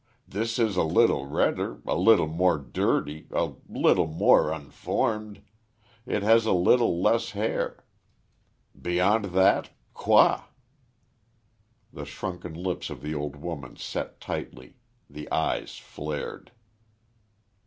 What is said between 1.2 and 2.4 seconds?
redder, a little